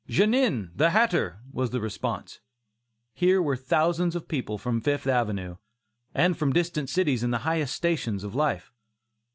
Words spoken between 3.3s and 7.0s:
were thousands of people from the Fifth Avenue, and from distant